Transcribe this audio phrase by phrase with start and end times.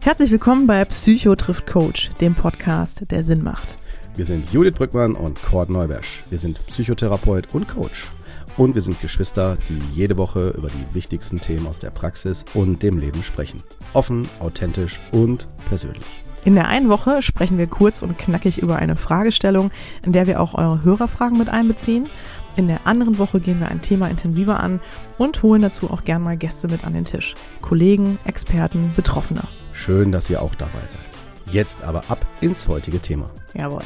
[0.00, 3.76] Herzlich willkommen bei Psycho trifft Coach, dem Podcast, der Sinn macht.
[4.14, 6.22] Wir sind Judith Brückmann und Cord Neubersch.
[6.30, 8.06] Wir sind Psychotherapeut und Coach.
[8.58, 12.82] Und wir sind Geschwister, die jede Woche über die wichtigsten Themen aus der Praxis und
[12.82, 13.62] dem Leben sprechen.
[13.94, 16.04] Offen, authentisch und persönlich.
[16.44, 19.70] In der einen Woche sprechen wir kurz und knackig über eine Fragestellung,
[20.04, 22.08] in der wir auch eure Hörerfragen mit einbeziehen.
[22.56, 24.80] In der anderen Woche gehen wir ein Thema intensiver an
[25.18, 27.36] und holen dazu auch gern mal Gäste mit an den Tisch.
[27.62, 29.42] Kollegen, Experten, Betroffene.
[29.72, 31.00] Schön, dass ihr auch dabei seid.
[31.46, 33.30] Jetzt aber ab ins heutige Thema.
[33.54, 33.84] Jawohl.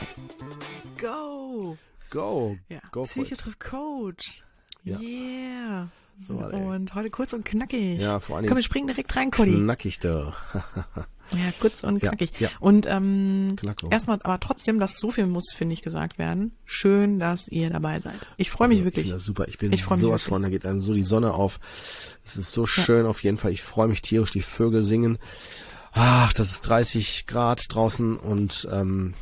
[0.98, 1.76] Go!
[2.08, 2.56] Go!
[2.70, 2.80] Ja.
[2.90, 3.40] Go for Psycho it.
[3.40, 4.44] trifft Coach.
[4.84, 4.98] Ja.
[4.98, 5.88] Yeah.
[6.20, 8.00] So, und heute kurz und knackig.
[8.00, 9.54] Ja, vor allen Komm, wir springen direkt rein, Cody.
[9.54, 10.34] knackig da.
[11.30, 12.38] Ja, kurz und Ja, knackig.
[12.40, 12.50] ja.
[12.60, 13.56] Und ähm,
[13.90, 16.52] erstmal, aber trotzdem, dass so viel muss, finde ich, gesagt werden.
[16.66, 18.18] Schön, dass ihr dabei seid.
[18.36, 19.08] Ich freue mich Ich wirklich.
[19.08, 19.48] das super.
[19.48, 20.22] Ich bin Ich sowas wirklich.
[20.24, 21.58] von, da geht dann so die Sonne auf.
[22.22, 23.50] Es ist so schön auf jeden Fall.
[23.50, 25.16] Ich freue mich tierisch, die Vögel singen.
[25.92, 29.14] Ach, das ist 30 Grad draußen und ähm,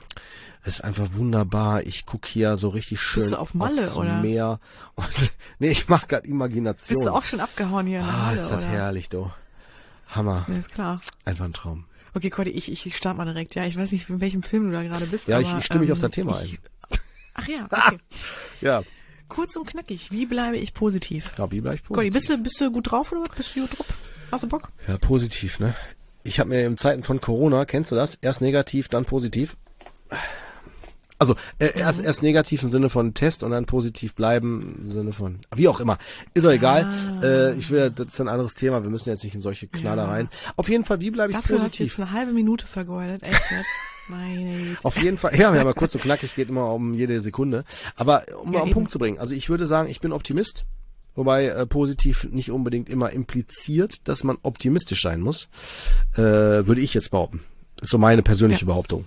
[0.63, 1.87] es ist einfach wunderbar.
[1.87, 4.21] Ich guck hier so richtig schön du auf Malle, aufs oder?
[4.21, 4.61] Meer.
[4.95, 5.09] Und,
[5.59, 6.97] nee, ich mache gerade Imagination.
[6.97, 8.73] Bist du auch schon abgehauen hier in der ah, Halle, ist das oder?
[8.73, 9.31] herrlich, du.
[10.09, 10.45] Hammer.
[10.49, 11.01] Ja, ist klar.
[11.25, 11.85] Einfach ein Traum.
[12.15, 13.55] Okay, Cody, ich, ich, ich starte mal direkt.
[13.55, 15.29] Ja, ich weiß nicht, in welchem Film du da gerade bist.
[15.29, 16.59] Ja, aber, ich, ich stimme mich ähm, auf das Thema ich, ein.
[17.35, 17.99] Ach ja, okay.
[18.61, 18.83] Ja,
[19.31, 20.11] Kurz und knackig.
[20.11, 21.31] Wie bleibe ich positiv?
[21.39, 22.13] ja wie bleib ich Cody, positiv?
[22.13, 23.23] bist du, bist du gut drauf oder?
[23.35, 23.87] Bist du gut drauf?
[24.33, 24.71] Hast du Bock?
[24.89, 25.75] Ja, positiv, ne?
[26.25, 28.17] Ich habe mir in Zeiten von Corona, kennst du das?
[28.17, 29.57] Erst negativ, dann positiv.
[31.21, 35.13] Also äh, erst erst negativ im Sinne von Test und dann positiv bleiben im Sinne
[35.13, 35.99] von wie auch immer.
[36.35, 36.87] Ist doch egal.
[37.21, 37.25] Ah.
[37.25, 38.83] Äh, ich will, das ist ein anderes Thema.
[38.83, 40.29] Wir müssen jetzt nicht in solche Knallereien.
[40.57, 41.99] Auf jeden Fall, wie bleibe ich Dafür hast du positiv?
[41.99, 43.23] jetzt eine halbe Minute vergeudet.
[43.23, 43.67] Echt jetzt?
[44.09, 44.79] Meine Güte.
[44.83, 47.65] Auf jeden Fall, ja, wir haben ja kurz und knackig, geht immer um jede Sekunde.
[47.97, 48.73] Aber um Ja, mal eben.
[48.75, 50.65] Punkt zu bringen, also ich würde sagen, ich bin Optimist,
[51.15, 55.49] wobei äh, positiv nicht unbedingt immer impliziert, dass man optimistisch sein muss,
[56.15, 57.43] äh, würde ich jetzt behaupten.
[57.83, 58.67] Ist so meine persönliche Ja.
[58.69, 59.05] Behauptung.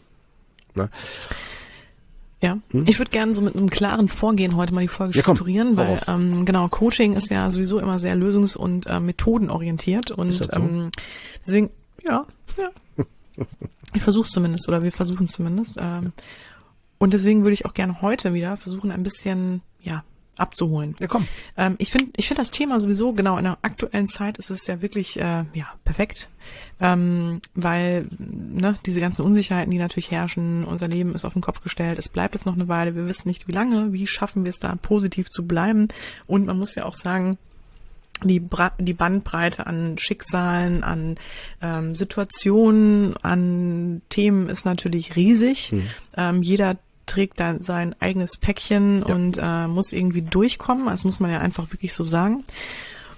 [0.75, 0.89] Ne?
[2.43, 2.83] Ja, Hm?
[2.87, 5.77] ich würde gerne so mit einem klaren Vorgehen heute mal die Folge Ja, komm, strukturieren,
[5.77, 10.31] hau weil ähm, genau Coaching ist ja sowieso immer sehr lösungs- und äh, methodenorientiert und
[10.33, 10.45] so?
[10.51, 10.91] ähm,
[11.45, 11.69] deswegen
[12.03, 12.25] ja,
[12.57, 12.69] ja,
[13.93, 16.11] ich versuche zumindest oder wir versuchen zumindest ähm,
[16.97, 20.03] und deswegen würde ich auch gerne heute wieder versuchen ein bisschen ja
[20.37, 20.95] abzuholen.
[20.99, 21.27] Ja, komm.
[21.57, 24.65] Ähm, ich finde, ich finde das Thema sowieso genau in der aktuellen Zeit ist es
[24.67, 26.29] ja wirklich äh, ja perfekt,
[26.79, 31.61] ähm, weil ne diese ganzen Unsicherheiten, die natürlich herrschen, unser Leben ist auf den Kopf
[31.61, 31.99] gestellt.
[31.99, 32.95] Es bleibt jetzt noch eine Weile.
[32.95, 33.93] Wir wissen nicht, wie lange.
[33.93, 35.87] Wie schaffen wir es da positiv zu bleiben?
[36.25, 37.37] Und man muss ja auch sagen,
[38.23, 41.17] die, Bra die Bandbreite an Schicksalen, an
[41.61, 45.73] ähm, Situationen, an Themen ist natürlich riesig.
[46.15, 50.85] Ähm, jeder trägt da sein eigenes Päckchen und äh, muss irgendwie durchkommen.
[50.85, 52.43] Das muss man ja einfach wirklich so sagen.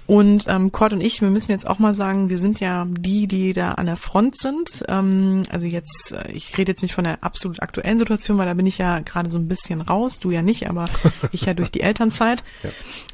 [0.08, 3.26] Und ähm, Cord und ich, wir müssen jetzt auch mal sagen, wir sind ja die,
[3.26, 4.84] die da an der Front sind.
[4.88, 8.54] Ähm, also jetzt, äh, ich rede jetzt nicht von der absolut aktuellen Situation, weil da
[8.54, 10.86] bin ich ja gerade so ein bisschen raus, du ja nicht, aber
[11.32, 12.44] ich ja durch die Elternzeit.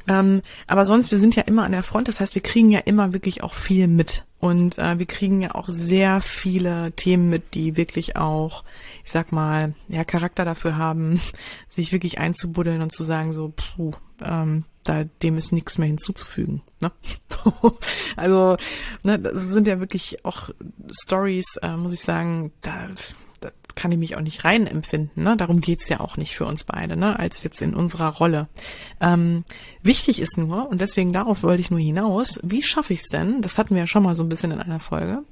[0.06, 2.80] Ähm, aber sonst, wir sind ja immer an der Front, das heißt, wir kriegen ja
[2.80, 4.24] immer wirklich auch viel mit.
[4.38, 8.64] Und äh, wir kriegen ja auch sehr viele Themen mit, die wirklich auch,
[9.04, 11.20] ich sag mal, ja, Charakter dafür haben,
[11.68, 13.92] sich wirklich einzubuddeln und zu sagen, so, puh,
[14.22, 16.62] ähm, da dem ist nichts mehr hinzuzufügen.
[16.80, 16.90] Ne?
[18.16, 18.56] also,
[19.02, 20.50] ne, das sind ja wirklich auch
[21.04, 22.88] Stories, äh, muss ich sagen, da,
[23.42, 25.22] da kann ich mich auch nicht rein empfinden.
[25.22, 25.36] Ne?
[25.36, 27.18] Darum geht's ja auch nicht für uns beide, ne?
[27.18, 28.48] als jetzt in unserer Rolle.
[29.00, 29.44] Ähm,
[29.82, 33.42] wichtig ist nur, und deswegen darauf wollte ich nur hinaus, wie schaffe ich es denn,
[33.42, 35.22] das hatten wir ja schon mal so ein bisschen in einer Folge,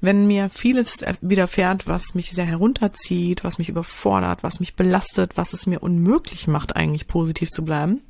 [0.00, 5.52] wenn mir vieles widerfährt, was mich sehr herunterzieht, was mich überfordert, was mich belastet, was
[5.52, 8.00] es mir unmöglich macht, eigentlich positiv zu bleiben,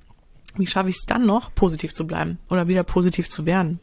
[0.56, 3.80] wie schaffe ich es dann noch, positiv zu bleiben oder wieder positiv zu werden?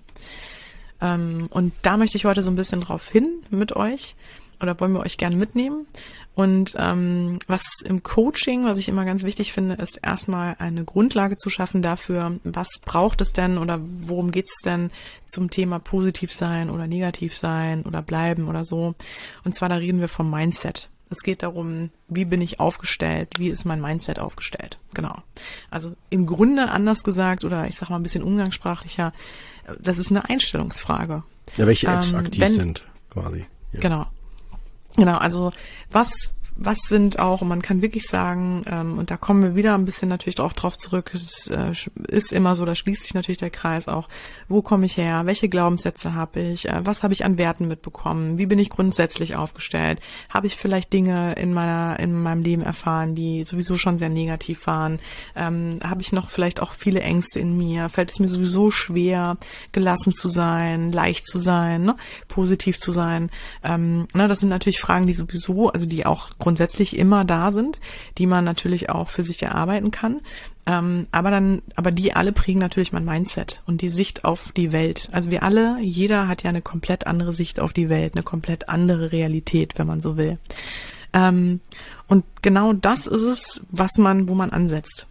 [1.01, 4.15] Ähm, und da möchte ich heute so ein bisschen drauf hin mit euch
[4.61, 5.85] oder wollen wir euch gerne mitnehmen.
[6.33, 11.37] Und ähm, was im Coaching, was ich immer ganz wichtig finde, ist erstmal eine Grundlage
[11.37, 14.91] zu schaffen dafür, was braucht es denn oder worum geht's denn
[15.25, 18.95] zum Thema positiv sein oder negativ sein oder bleiben oder so.
[19.45, 20.89] Und zwar da reden wir vom Mindset.
[21.09, 24.79] Es geht darum, wie bin ich aufgestellt, wie ist mein Mindset aufgestellt.
[24.93, 25.15] Genau.
[25.69, 29.13] Also im Grunde anders gesagt oder ich sag mal ein bisschen umgangssprachlicher,
[29.79, 31.23] das ist eine Einstellungsfrage.
[31.57, 33.45] Ja, welche Apps Ähm, aktiv wenn- sind, quasi.
[33.71, 33.79] Ja.
[33.81, 34.05] Genau.
[34.97, 35.51] Genau, also
[35.91, 36.11] was
[36.57, 39.83] was sind auch, und man kann wirklich sagen, ähm, und da kommen wir wieder ein
[39.83, 41.73] bisschen natürlich auch drauf zurück, es äh,
[42.07, 44.07] ist immer so, da schließt sich natürlich der Kreis auch,
[44.47, 48.37] wo komme ich her, welche Glaubenssätze habe ich, äh, was habe ich an Werten mitbekommen,
[48.37, 49.99] wie bin ich grundsätzlich aufgestellt,
[50.29, 54.65] habe ich vielleicht Dinge in meiner, in meinem Leben erfahren, die sowieso schon sehr negativ
[54.65, 54.99] waren,
[55.35, 59.37] ähm, habe ich noch vielleicht auch viele Ängste in mir, fällt es mir sowieso schwer,
[59.73, 61.97] gelassen zu sein, leicht zu sein, ne?
[62.29, 63.29] positiv zu sein,
[63.61, 64.29] ähm, ne?
[64.29, 67.79] das sind natürlich Fragen, die sowieso, also die auch grundsätzlich immer da sind,
[68.19, 70.21] die man natürlich auch für sich erarbeiten kann.
[70.67, 74.71] Ähm, aber dann, aber die alle prägen natürlich mein Mindset und die Sicht auf die
[74.71, 75.09] Welt.
[75.11, 78.69] Also wir alle, jeder hat ja eine komplett andere Sicht auf die Welt, eine komplett
[78.69, 80.37] andere Realität, wenn man so will.
[81.13, 81.61] Ähm,
[82.07, 85.07] und genau das ist es, was man, wo man ansetzt.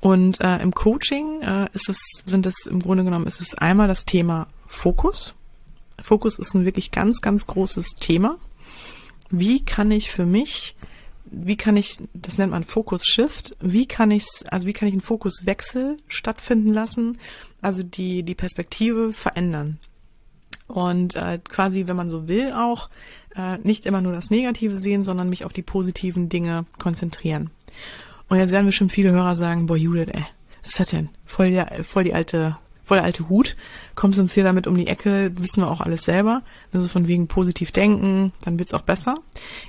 [0.00, 3.88] Und äh, im Coaching äh, ist es, sind es im Grunde genommen, ist es einmal
[3.88, 5.34] das Thema Fokus.
[6.02, 8.36] Fokus ist ein wirklich ganz, ganz großes Thema
[9.38, 10.76] wie kann ich für mich,
[11.24, 14.94] wie kann ich, das nennt man Focus Shift, wie kann ich, also wie kann ich
[14.94, 17.18] einen Fokuswechsel stattfinden lassen,
[17.60, 19.78] also die, die Perspektive verändern.
[20.66, 22.88] Und äh, quasi, wenn man so will, auch
[23.36, 27.50] äh, nicht immer nur das Negative sehen, sondern mich auf die positiven Dinge konzentrieren.
[28.28, 30.24] Und jetzt werden bestimmt viele Hörer sagen, boah, Judith, ey,
[30.62, 31.10] was ist das denn?
[31.26, 33.56] Voll, voll die alte voll alte Hut,
[33.94, 36.42] kommst uns hier damit um die Ecke, wissen wir auch alles selber.
[36.72, 39.16] Also von wegen positiv denken, dann wird's auch besser.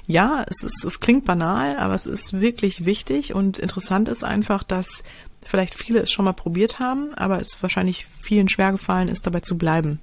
[0.06, 4.64] Ja, es ist, es klingt banal, aber es ist wirklich wichtig und interessant ist einfach,
[4.64, 5.04] dass
[5.46, 9.42] vielleicht viele es schon mal probiert haben, aber es wahrscheinlich vielen schwer gefallen ist, dabei
[9.42, 10.00] zu bleiben.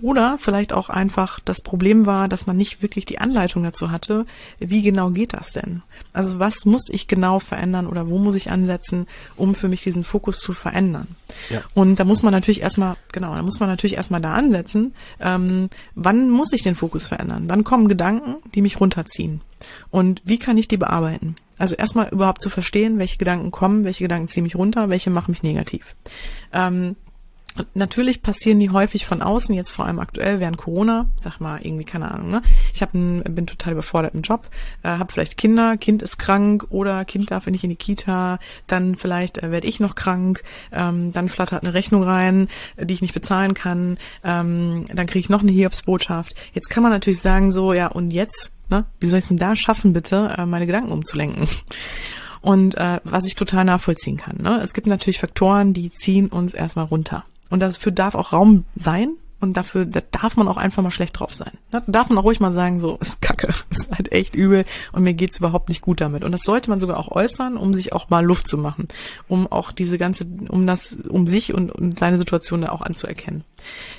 [0.00, 4.26] Oder vielleicht auch einfach das Problem war, dass man nicht wirklich die Anleitung dazu hatte,
[4.58, 5.82] wie genau geht das denn?
[6.12, 9.06] Also was muss ich genau verändern oder wo muss ich ansetzen,
[9.36, 11.08] um für mich diesen Fokus zu verändern?
[11.48, 11.62] Ja.
[11.72, 15.70] Und da muss man natürlich erstmal, genau, da muss man natürlich erstmal da ansetzen, ähm,
[15.94, 17.44] wann muss ich den Fokus verändern?
[17.46, 19.40] Wann kommen Gedanken, die mich runterziehen?
[19.90, 21.36] Und wie kann ich die bearbeiten?
[21.62, 25.30] Also erstmal überhaupt zu verstehen, welche Gedanken kommen, welche Gedanken ziehen mich runter, welche machen
[25.30, 25.94] mich negativ.
[26.52, 26.96] Ähm,
[27.74, 31.84] Natürlich passieren die häufig von außen, jetzt vor allem aktuell während Corona, sag mal irgendwie
[31.84, 32.40] keine Ahnung, ne?
[32.72, 34.48] Ich hab einen, bin total überfordert im Job,
[34.82, 38.94] äh, habe vielleicht Kinder, Kind ist krank oder Kind darf nicht in die Kita, dann
[38.94, 40.42] vielleicht äh, werde ich noch krank,
[40.72, 45.20] ähm, dann flattert eine Rechnung rein, äh, die ich nicht bezahlen kann, ähm, dann kriege
[45.20, 46.34] ich noch eine Hiobsbotschaft.
[46.54, 48.86] Jetzt kann man natürlich sagen so, ja und jetzt Ne?
[49.00, 51.46] Wie soll ich es denn da schaffen, bitte, äh, meine Gedanken umzulenken?
[52.40, 54.38] Und äh, was ich total nachvollziehen kann.
[54.38, 54.60] Ne?
[54.62, 57.24] Es gibt natürlich Faktoren, die ziehen uns erstmal runter.
[57.50, 59.10] Und dafür darf auch Raum sein,
[59.42, 61.50] und dafür, da darf man auch einfach mal schlecht drauf sein.
[61.72, 65.02] Da darf man auch ruhig mal sagen, so, ist kacke, ist halt echt übel und
[65.02, 66.22] mir geht's überhaupt nicht gut damit.
[66.22, 68.86] Und das sollte man sogar auch äußern, um sich auch mal Luft zu machen.
[69.26, 73.42] Um auch diese ganze, um das, um sich und, und seine Situation da auch anzuerkennen.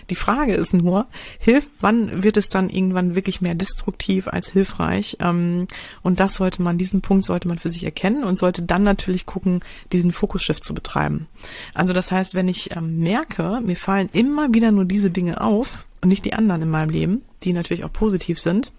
[0.10, 1.08] Die Frage ist nur,
[1.40, 5.18] hilft, wann wird es dann irgendwann wirklich mehr destruktiv als hilfreich?
[5.20, 5.68] Ähm,
[6.02, 9.26] und das sollte man, diesen Punkt sollte man für sich erkennen und sollte dann natürlich
[9.26, 9.62] gucken,
[9.92, 11.28] diesen Fokusschiff zu betreiben.
[11.74, 15.86] Also das heißt, wenn ich ähm, merke, mir fallen immer wieder nur diese Dinge auf
[16.02, 18.72] und nicht die anderen in meinem Leben, die natürlich auch positiv sind,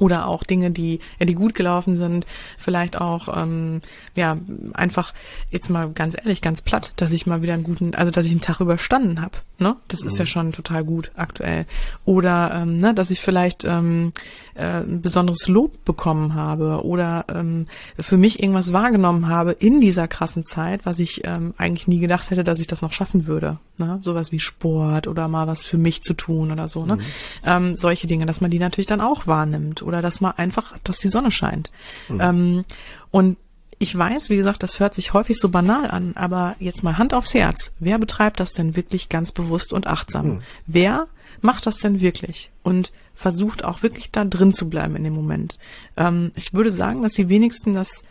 [0.00, 2.26] oder auch Dinge, die die gut gelaufen sind,
[2.58, 3.82] vielleicht auch ähm,
[4.16, 4.36] ja
[4.72, 5.14] einfach
[5.50, 8.32] jetzt mal ganz ehrlich, ganz platt, dass ich mal wieder einen guten, also dass ich
[8.32, 9.38] einen Tag überstanden habe.
[9.58, 10.18] Ne, das ist mhm.
[10.20, 11.66] ja schon total gut aktuell.
[12.04, 14.12] Oder ähm, ne, dass ich vielleicht ähm,
[14.54, 17.66] äh, ein besonderes Lob bekommen habe oder ähm,
[17.98, 22.30] für mich irgendwas wahrgenommen habe in dieser krassen Zeit, was ich ähm, eigentlich nie gedacht
[22.30, 23.58] hätte, dass ich das noch schaffen würde.
[23.78, 23.98] Ne?
[24.02, 26.84] Sowas wie Sport oder mal was für mich zu tun oder so.
[26.84, 26.96] Ne?
[26.96, 27.02] Mhm.
[27.44, 30.98] Ähm, solche Dinge, dass man die natürlich dann auch wahrnimmt oder dass man einfach, dass
[30.98, 31.72] die Sonne scheint.
[32.08, 32.20] Mhm.
[32.20, 32.64] Ähm,
[33.10, 33.36] und
[33.80, 37.12] ich weiß, wie gesagt, das hört sich häufig so banal an, aber jetzt mal Hand
[37.12, 37.72] aufs Herz.
[37.80, 40.26] Wer betreibt das denn wirklich ganz bewusst und achtsam?
[40.26, 40.42] Mhm.
[40.66, 41.08] Wer
[41.40, 42.50] macht das denn wirklich?
[42.62, 45.58] Und versucht auch wirklich da drin zu bleiben in dem Moment.
[45.96, 48.04] Ähm, ich würde sagen, dass die wenigsten das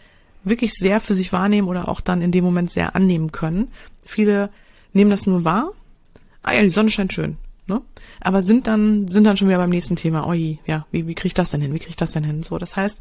[0.44, 3.70] wirklich sehr für sich wahrnehmen oder auch dann in dem Moment sehr annehmen können.
[4.06, 4.50] Viele
[4.94, 5.72] nehmen das nur wahr.
[6.44, 7.38] Ah ja, die Sonne scheint schön.
[7.70, 7.82] Ne?
[8.20, 11.28] Aber sind dann, sind dann schon wieder beim nächsten Thema, oi, ja, wie, wie kriege
[11.28, 11.74] ich das denn hin?
[11.74, 12.42] Wie kriege ich das denn hin?
[12.42, 12.98] So, das heißt,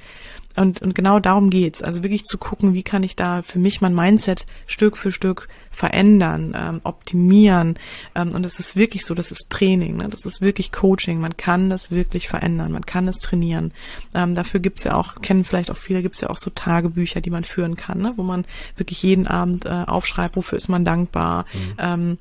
[0.57, 1.83] und, und genau darum geht's.
[1.83, 5.49] Also wirklich zu gucken, wie kann ich da für mich mein Mindset Stück für Stück
[5.71, 7.79] verändern, ähm, optimieren.
[8.15, 10.09] Ähm, und es ist wirklich so, das ist Training, ne?
[10.09, 11.21] das ist wirklich Coaching.
[11.21, 13.73] Man kann das wirklich verändern, man kann es trainieren.
[14.15, 17.31] Ähm, dafür gibt's ja auch, kennen vielleicht auch viele, gibt's ja auch so Tagebücher, die
[17.31, 18.13] man führen kann, ne?
[18.17, 18.45] wo man
[18.77, 21.47] wirklich jeden Abend äh, aufschreibt, wofür ist man dankbar.
[21.55, 21.75] Mhm.
[21.79, 22.19] Ähm,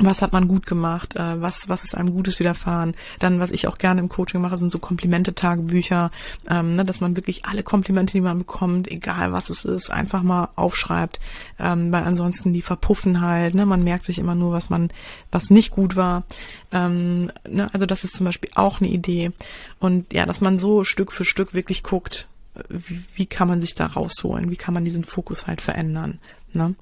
[0.00, 2.94] was hat man gut gemacht, äh, was, was ist einem Gutes widerfahren.
[3.18, 6.10] Dann, was ich auch gerne im Coaching mache, sind so Komplimente-Tagebücher,
[6.48, 10.22] ähm, ne, dass man wirklich alle Komplimente, die man bekommt, egal was es ist, einfach
[10.22, 11.20] mal aufschreibt,
[11.58, 14.90] ähm, weil ansonsten die verpuffen halt, ne, man merkt sich immer nur, was man,
[15.30, 16.24] was nicht gut war.
[16.72, 19.32] Ähm, ne, also das ist zum Beispiel auch eine Idee.
[19.78, 22.28] Und ja, dass man so Stück für Stück wirklich guckt,
[22.68, 24.50] wie, wie kann man sich da rausholen?
[24.50, 26.18] Wie kann man diesen Fokus halt verändern?
[26.52, 26.74] Ne?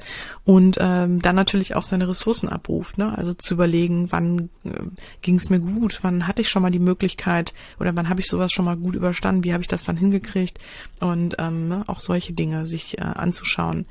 [0.45, 3.17] Und ähm, dann natürlich auch seine Ressourcen abruft, ne?
[3.17, 4.71] Also zu überlegen, wann äh,
[5.23, 8.29] ging es mir gut, wann hatte ich schon mal die Möglichkeit oder wann habe ich
[8.29, 10.59] sowas schon mal gut überstanden, wie habe ich das dann hingekriegt
[11.01, 11.85] und ähm, ne?
[11.87, 13.87] auch solche Dinge sich äh, anzuschauen.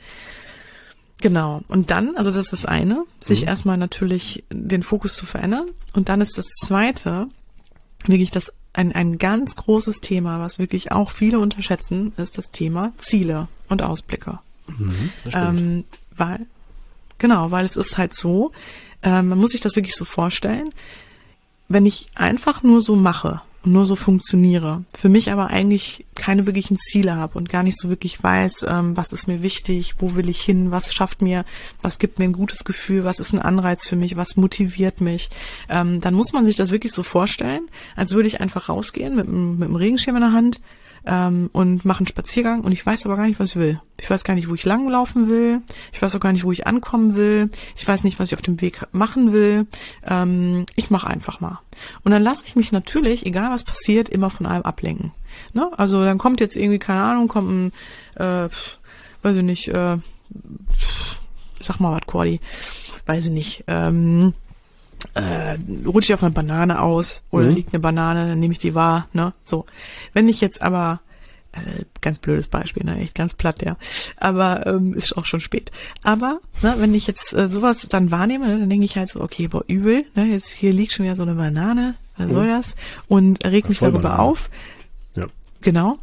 [1.21, 1.61] Genau.
[1.67, 3.47] Und dann, also das ist das eine, sich mhm.
[3.47, 5.65] erstmal natürlich den Fokus zu verändern.
[5.93, 7.27] Und dann ist das zweite,
[8.05, 12.93] wirklich das ein, ein ganz großes Thema, was wirklich auch viele unterschätzen, ist das Thema
[12.97, 14.39] Ziele und Ausblicke.
[14.67, 15.83] Mhm, ähm,
[16.15, 16.45] weil,
[17.17, 18.51] genau, weil es ist halt so,
[19.01, 20.71] äh, man muss sich das wirklich so vorstellen,
[21.67, 26.45] wenn ich einfach nur so mache und nur so funktioniere, für mich aber eigentlich keine
[26.45, 30.15] wirklichen Ziele habe und gar nicht so wirklich weiß, ähm, was ist mir wichtig, wo
[30.15, 31.43] will ich hin, was schafft mir,
[31.81, 35.29] was gibt mir ein gutes Gefühl, was ist ein Anreiz für mich, was motiviert mich,
[35.69, 39.27] ähm, dann muss man sich das wirklich so vorstellen, als würde ich einfach rausgehen mit,
[39.27, 40.61] mit einem Regenschirm in der Hand,
[41.07, 43.81] ähm, und mache einen Spaziergang und ich weiß aber gar nicht, was ich will.
[43.99, 45.61] Ich weiß gar nicht, wo ich langlaufen will.
[45.93, 47.49] Ich weiß auch gar nicht, wo ich ankommen will.
[47.75, 49.67] Ich weiß nicht, was ich auf dem Weg machen will.
[50.05, 51.59] Ähm, ich mache einfach mal.
[52.03, 55.13] Und dann lasse ich mich natürlich, egal was passiert, immer von allem ablenken.
[55.53, 55.71] Ne?
[55.77, 57.71] Also dann kommt jetzt irgendwie, keine Ahnung, kommt ein,
[58.15, 58.49] äh,
[59.21, 59.97] weiß ich nicht, äh,
[61.59, 62.41] sag mal was, Cordy,
[63.05, 64.33] weiß ich nicht, ähm,
[65.13, 67.55] äh, rutsche ich auf eine Banane aus oder mhm.
[67.55, 69.33] liegt eine Banane, dann nehme ich die wahr, ne?
[69.43, 69.65] So.
[70.13, 71.01] Wenn ich jetzt aber
[71.51, 73.77] äh, ganz blödes Beispiel, ne, echt ganz platt, ja.
[74.17, 75.71] Aber ähm, ist auch schon spät.
[76.03, 79.21] Aber ne, wenn ich jetzt äh, sowas dann wahrnehme, ne, dann denke ich halt so,
[79.21, 82.33] okay, boah, übel, ne, jetzt hier liegt schon ja so eine Banane, was mhm.
[82.33, 82.75] soll das?
[83.07, 84.49] Und reg mich darüber auf.
[85.15, 85.27] Ja.
[85.61, 85.97] Genau,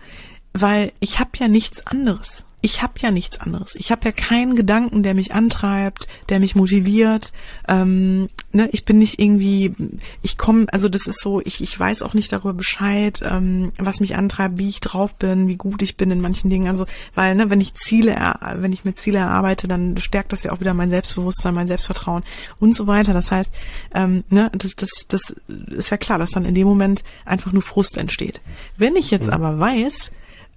[0.53, 3.75] weil ich habe ja nichts anderes ich habe ja nichts anderes.
[3.75, 7.35] Ich habe ja keinen Gedanken, der mich antreibt, der mich motiviert.
[7.69, 9.75] Ähm, ne, ich bin nicht irgendwie,
[10.23, 14.01] ich komme, also das ist so, ich, ich weiß auch nicht darüber Bescheid, ähm, was
[14.01, 16.67] mich antreibt, wie ich drauf bin, wie gut ich bin in manchen Dingen.
[16.67, 18.17] Also, weil, ne, wenn ich Ziele,
[18.55, 22.23] wenn ich mir Ziele erarbeite, dann stärkt das ja auch wieder mein Selbstbewusstsein, mein Selbstvertrauen
[22.61, 23.13] und so weiter.
[23.13, 23.51] Das heißt,
[23.95, 25.37] ähm, ne, das, das, das
[25.69, 28.41] ist ja klar, dass dann in dem Moment einfach nur Frust entsteht.
[28.79, 29.35] Wenn ich jetzt mhm.
[29.35, 30.13] aber weiß,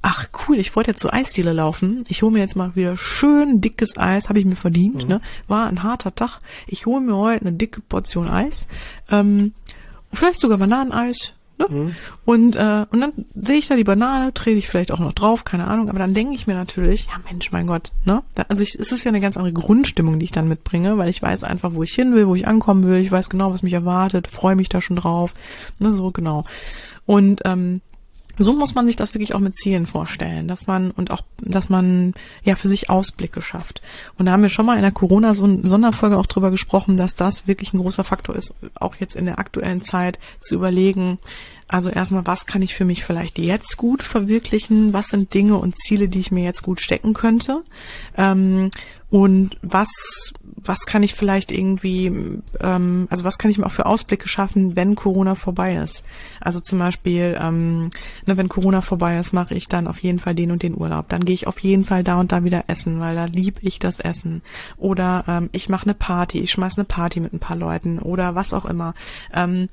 [0.08, 2.06] ach cool, ich wollte jetzt zur Eisdiele laufen.
[2.08, 5.04] Ich hole mir jetzt mal wieder schön dickes Eis, habe ich mir verdient.
[5.04, 5.08] Mhm.
[5.10, 5.22] Ne?
[5.50, 6.40] War ein harter Tag.
[6.66, 8.68] Ich hole mir heute eine dicke Portion Eis.
[9.12, 9.54] Ähm,
[10.10, 11.34] vielleicht sogar Bananeneis.
[11.60, 11.66] Ne?
[11.70, 11.96] Mhm.
[12.24, 15.44] Und, äh, und dann sehe ich da die Banane, trete ich vielleicht auch noch drauf,
[15.44, 15.90] keine Ahnung.
[15.90, 17.92] Aber dann denke ich mir natürlich, ja Mensch, mein Gott.
[18.06, 18.24] Ne?
[18.48, 21.22] Also ich, es ist ja eine ganz andere Grundstimmung, die ich dann mitbringe, weil ich
[21.22, 23.00] weiß einfach, wo ich hin will, wo ich ankommen will.
[23.02, 25.34] Ich weiß genau, was mich erwartet, freue mich da schon drauf.
[25.80, 25.92] Ne?
[25.92, 26.46] So genau.
[27.06, 27.82] Und ähm,
[28.38, 31.70] so muss man sich das wirklich auch mit Zielen vorstellen, dass man und auch, dass
[31.70, 32.14] man
[32.44, 33.82] ja für sich Ausblicke schafft.
[34.18, 37.74] Und da haben wir schon mal in der Corona-Sonderfolge auch drüber gesprochen, dass das wirklich
[37.74, 41.20] ein großer Faktor ist, auch jetzt in der aktuellen Zeit zu überlegen,
[41.70, 44.94] also erstmal, was kann ich für mich vielleicht jetzt gut verwirklichen?
[44.94, 47.64] Was sind Dinge und Ziele, die ich mir jetzt gut stecken könnte?
[48.16, 48.70] Ähm,
[49.10, 49.90] und was
[50.68, 52.08] was kann ich vielleicht irgendwie,
[52.62, 56.04] ähm, also was kann ich mir auch für Ausblicke schaffen, wenn Corona vorbei ist?
[56.40, 57.90] Also zum Beispiel, ähm,
[58.26, 61.10] ne, wenn Corona vorbei ist, mache ich dann auf jeden Fall den und den Urlaub.
[61.10, 63.80] Dann gehe ich auf jeden Fall da und da wieder essen, weil da lieb ich
[63.80, 64.42] das Essen.
[64.78, 68.36] Oder ähm, ich mache eine Party, ich schmeiß eine Party mit ein paar Leuten oder
[68.36, 68.94] was auch immer.
[69.34, 69.70] Ähm,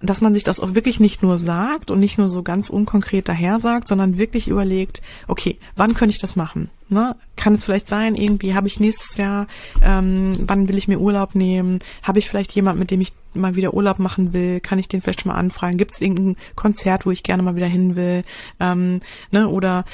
[0.00, 3.28] dass man sich das auch wirklich nicht nur sagt und nicht nur so ganz unkonkret
[3.28, 6.70] daher sagt, sondern wirklich überlegt, okay, wann könnte ich das machen?
[6.88, 7.14] Ne?
[7.36, 9.46] Kann es vielleicht sein, irgendwie habe ich nächstes Jahr,
[9.82, 11.78] ähm, wann will ich mir Urlaub nehmen?
[12.02, 14.60] Habe ich vielleicht jemand, mit dem ich mal wieder Urlaub machen will?
[14.60, 15.78] Kann ich den vielleicht schon mal anfragen?
[15.78, 18.22] Gibt es irgendein Konzert, wo ich gerne mal wieder hin will?
[18.60, 19.48] Ähm, ne?
[19.48, 19.84] Oder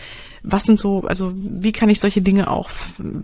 [0.43, 2.71] was sind so, also wie kann ich solche Dinge auch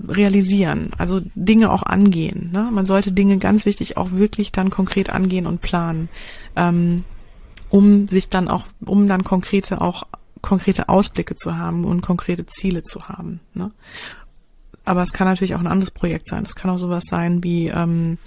[0.08, 0.90] realisieren?
[0.98, 2.50] Also Dinge auch angehen.
[2.52, 2.68] Ne?
[2.72, 6.08] Man sollte Dinge ganz wichtig auch wirklich dann konkret angehen und planen,
[6.56, 7.04] ähm,
[7.68, 10.04] um sich dann auch, um dann konkrete auch
[10.42, 13.40] konkrete Ausblicke zu haben und konkrete Ziele zu haben.
[13.54, 13.70] Ne?
[14.90, 16.44] Aber es kann natürlich auch ein anderes Projekt sein.
[16.44, 18.18] Es kann auch sowas sein wie ähm,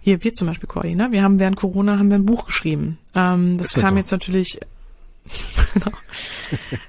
[0.00, 1.08] hier wir zum Beispiel Cordy, ne?
[1.10, 2.96] Wir haben während Corona haben wir ein Buch geschrieben.
[3.14, 3.96] Ähm, das kam so?
[3.96, 4.58] jetzt natürlich
[5.74, 5.90] genau.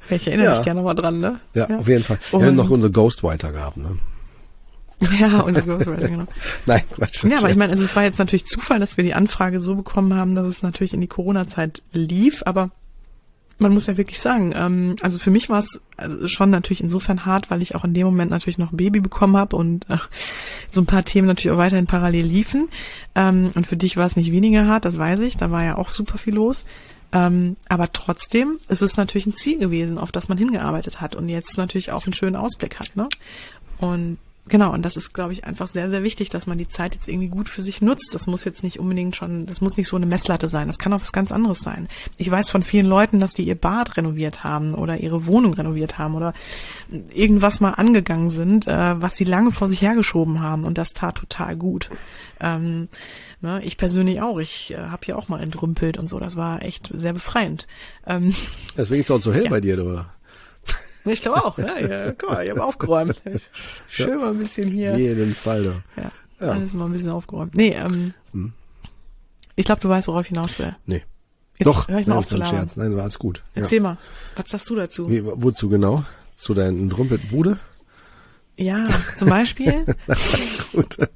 [0.10, 0.56] Ich erinnere ja.
[0.56, 1.42] mich gerne mal dran, ne?
[1.54, 1.80] Ja, ja.
[1.80, 2.18] auf jeden Fall.
[2.32, 3.98] Wir haben noch unsere Ghostwriter gehabt, ne?
[5.20, 6.28] Ja, unsere Ghostwriter, genau.
[6.66, 7.26] Nein, Quatsch.
[7.26, 9.76] Ja, aber ich meine, also es war jetzt natürlich Zufall, dass wir die Anfrage so
[9.76, 12.72] bekommen haben, dass es natürlich in die Corona-Zeit lief, aber
[13.60, 17.26] man muss ja wirklich sagen, ähm, also für mich war es also schon natürlich insofern
[17.26, 20.10] hart, weil ich auch in dem Moment natürlich noch ein Baby bekommen habe und ach,
[20.72, 22.70] so ein paar Themen natürlich auch weiterhin parallel liefen.
[23.16, 25.38] Ähm, und für dich war es nicht weniger hart, das weiß ich.
[25.38, 26.66] Da war ja auch super viel los.
[27.12, 31.30] Ähm, aber trotzdem ist es natürlich ein Ziel gewesen, auf das man hingearbeitet hat und
[31.30, 32.96] jetzt natürlich auch einen schönen Ausblick hat.
[32.96, 33.08] Ne?
[33.80, 34.18] Und
[34.50, 37.08] Genau, und das ist, glaube ich, einfach sehr, sehr wichtig, dass man die Zeit jetzt
[37.08, 38.14] irgendwie gut für sich nutzt.
[38.14, 40.68] Das muss jetzt nicht unbedingt schon, das muss nicht so eine Messlatte sein.
[40.68, 41.88] Das kann auch was ganz anderes sein.
[42.18, 45.98] Ich weiß von vielen Leuten, dass die ihr Bad renoviert haben oder ihre Wohnung renoviert
[45.98, 46.34] haben oder
[47.14, 51.16] irgendwas mal angegangen sind, äh, was sie lange vor sich hergeschoben haben und das tat
[51.16, 51.90] total gut.
[52.40, 52.88] Ähm,
[53.42, 54.40] ne, ich persönlich auch.
[54.40, 56.20] Ich äh, habe ja auch mal entrümpelt und so.
[56.20, 57.68] Das war echt sehr befreiend.
[58.06, 58.34] Ähm,
[58.78, 59.50] Deswegen ist es auch so hell ja.
[59.50, 60.14] bei dir, oder?
[61.08, 61.90] Ich glaube auch, ne?
[61.90, 63.22] Ja, guck mal, ich habe aufgeräumt.
[63.90, 64.16] Schön ja.
[64.18, 64.98] mal ein bisschen hier.
[64.98, 66.04] Jeden Fall, doch.
[66.04, 66.12] Ja,
[66.46, 66.54] ja.
[66.54, 67.56] Alles mal ein bisschen aufgeräumt.
[67.56, 68.54] Nee, ähm, hm.
[69.56, 70.76] ich glaube, du weißt, worauf ich hinaus will.
[70.86, 71.04] Nee.
[71.58, 72.76] Jetzt Doch, hör ich mal nein, auf zu Scherz.
[72.76, 73.44] Nein, war alles gut.
[73.56, 73.84] Erzähl ja.
[73.84, 73.98] mal,
[74.36, 75.10] was sagst du dazu?
[75.10, 76.04] Wie, wozu genau?
[76.36, 77.58] Zu deinen entrümpelten Bude?
[78.58, 79.86] Ja, zum Beispiel.
[80.74, 80.98] gut.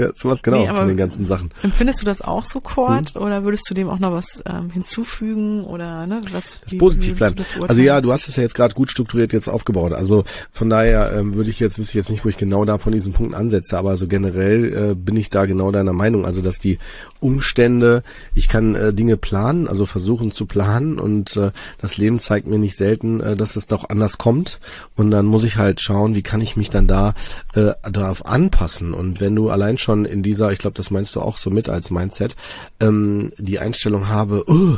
[0.00, 1.50] Ja, sowas genau nee, von den ganzen Sachen.
[1.62, 3.10] Empfindest du das auch so, Kurt?
[3.10, 3.22] Hm.
[3.22, 5.64] Oder würdest du dem auch noch was ähm, hinzufügen?
[5.64, 7.36] Oder ne, was das wie, positiv wie bleiben?
[7.68, 9.92] Also ja, du hast es ja jetzt gerade gut strukturiert jetzt aufgebaut.
[9.92, 12.78] Also von daher ähm, würde ich jetzt, wüsste ich jetzt nicht, wo ich genau da
[12.78, 16.24] von diesen Punkten ansetze, aber so generell äh, bin ich da genau deiner Meinung.
[16.24, 16.78] Also dass die
[17.20, 18.02] Umstände,
[18.34, 22.58] ich kann äh, Dinge planen, also versuchen zu planen und äh, das Leben zeigt mir
[22.58, 24.60] nicht selten, äh, dass es doch anders kommt.
[24.96, 27.12] Und dann muss ich halt schauen, wie kann ich mich dann da
[27.54, 28.94] äh, darauf anpassen.
[28.94, 31.50] Und wenn du allein schon schon in dieser, ich glaube, das meinst du auch so
[31.50, 32.36] mit als Mindset,
[32.80, 34.76] ähm, die Einstellung habe, oh,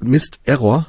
[0.00, 0.86] Mist, Error,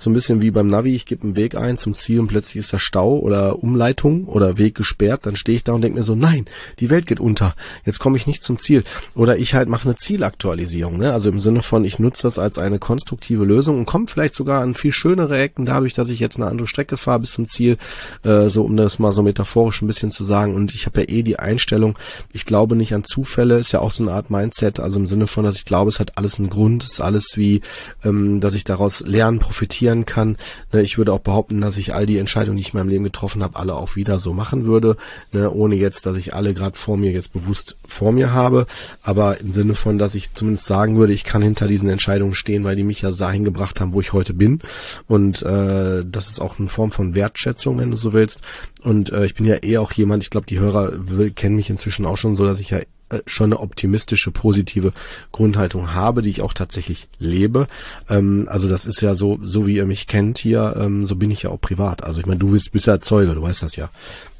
[0.00, 2.56] so ein bisschen wie beim Navi, ich gebe einen Weg ein zum Ziel und plötzlich
[2.56, 6.04] ist da Stau oder Umleitung oder Weg gesperrt, dann stehe ich da und denke mir
[6.04, 6.46] so, nein,
[6.78, 7.54] die Welt geht unter,
[7.84, 8.82] jetzt komme ich nicht zum Ziel.
[9.14, 11.12] Oder ich halt mache eine Zielaktualisierung, ne?
[11.12, 14.62] also im Sinne von, ich nutze das als eine konstruktive Lösung und komme vielleicht sogar
[14.62, 17.76] an viel schönere Ecken dadurch, dass ich jetzt eine andere Strecke fahre bis zum Ziel,
[18.24, 20.54] äh, so um das mal so metaphorisch ein bisschen zu sagen.
[20.54, 21.98] Und ich habe ja eh die Einstellung,
[22.32, 25.26] ich glaube nicht an Zufälle, ist ja auch so eine Art Mindset, also im Sinne
[25.26, 27.60] von, dass ich glaube, es hat alles einen Grund, es ist alles wie,
[28.02, 30.36] ähm, dass ich daraus lernen, profitieren reflektieren kann.
[30.72, 33.04] Ne, ich würde auch behaupten, dass ich all die Entscheidungen, die ich in meinem Leben
[33.04, 34.96] getroffen habe, alle auch wieder so machen würde,
[35.32, 38.66] ne, ohne jetzt, dass ich alle gerade vor mir jetzt bewusst vor mir habe,
[39.02, 42.64] aber im Sinne von, dass ich zumindest sagen würde, ich kann hinter diesen Entscheidungen stehen,
[42.64, 44.60] weil die mich ja dahin gebracht haben, wo ich heute bin.
[45.08, 48.40] Und äh, das ist auch eine Form von Wertschätzung, wenn du so willst.
[48.82, 51.70] Und äh, ich bin ja eh auch jemand, ich glaube, die Hörer will, kennen mich
[51.70, 52.78] inzwischen auch schon so, dass ich ja
[53.10, 54.92] äh, schon eine optimistische, positive
[55.32, 57.66] Grundhaltung habe, die ich auch tatsächlich lebe.
[58.08, 61.30] Ähm, also das ist ja so, so wie ihr mich kennt hier, ähm, so bin
[61.30, 62.04] ich ja auch privat.
[62.04, 63.90] Also ich meine, du bist, bist ja Zeuge, du weißt das ja,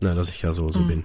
[0.00, 0.88] ne, dass ich ja so, so mhm.
[0.88, 1.04] bin.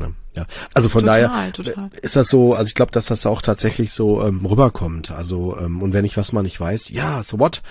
[0.00, 0.46] Ja, ja.
[0.72, 1.90] Also von total, daher total.
[2.02, 5.10] ist das so, also ich glaube, dass das auch tatsächlich so ähm, rüberkommt.
[5.10, 7.62] Also, ähm, und wenn ich was mal nicht weiß, ja, so what?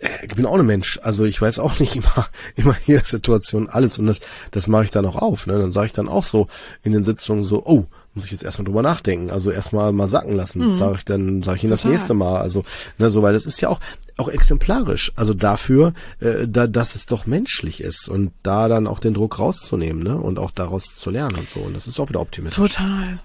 [0.00, 3.68] Äh, ich bin auch ein Mensch, also ich weiß auch nicht immer, immer jede Situation
[3.68, 5.46] alles und das, das mache ich dann auch auf.
[5.46, 5.58] Ne?
[5.58, 6.48] Dann sage ich dann auch so
[6.82, 7.86] in den Sitzungen so, oh,
[8.20, 9.30] muss ich jetzt erstmal drüber nachdenken.
[9.30, 10.66] Also erstmal mal sacken lassen.
[10.66, 10.72] Mhm.
[10.74, 12.38] Sag ich dann, sage ich Ihnen das nächste Mal.
[12.38, 12.64] Also,
[12.98, 13.80] ne, so, weil das ist ja auch,
[14.18, 15.10] auch exemplarisch.
[15.16, 19.38] Also dafür, äh, da, dass es doch menschlich ist und da dann auch den Druck
[19.38, 20.18] rauszunehmen, ne?
[20.18, 21.60] Und auch daraus zu lernen und so.
[21.60, 22.74] Und das ist auch wieder optimistisch.
[22.74, 23.20] Total.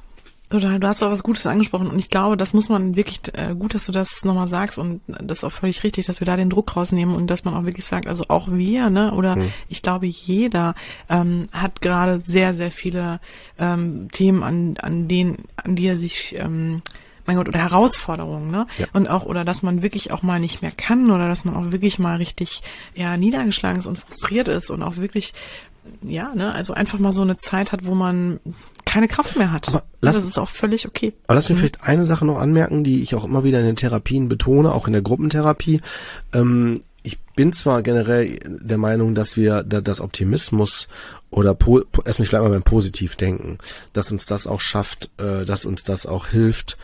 [0.50, 3.56] Total, du hast auch was Gutes angesprochen und ich glaube, das muss man wirklich äh,
[3.56, 6.38] gut, dass du das nochmal sagst und das ist auch völlig richtig, dass wir da
[6.38, 9.52] den Druck rausnehmen und dass man auch wirklich sagt, also auch wir, ne, oder hm.
[9.70, 10.76] ich glaube jeder
[11.10, 13.20] ähm, hat gerade sehr, sehr viele
[13.58, 16.84] ähm, Themen, an, an denen, an die er sich ähm,
[17.26, 18.68] mein Gott, oder Herausforderungen, ne?
[18.78, 18.86] Ja.
[18.94, 21.72] Und auch, oder dass man wirklich auch mal nicht mehr kann oder dass man auch
[21.72, 22.62] wirklich mal richtig
[22.94, 25.34] ja, niedergeschlagen ist und frustriert ist und auch wirklich
[26.02, 28.40] ja, ne, also einfach mal so eine Zeit hat, wo man
[28.86, 29.68] keine Kraft mehr hat.
[29.70, 31.14] Aber lass, das ist auch völlig okay.
[31.28, 31.60] Aber lass mir mhm.
[31.60, 34.88] vielleicht eine Sache noch anmerken, die ich auch immer wieder in den Therapien betone, auch
[34.88, 35.82] in der Gruppentherapie.
[36.34, 40.88] Ähm, ich bin zwar generell der Meinung, dass wir da, das Optimismus
[41.30, 41.56] oder
[42.06, 43.58] erstmal ich bleib mal beim Positivdenken,
[43.94, 46.78] dass uns das auch schafft, äh, dass uns das auch hilft,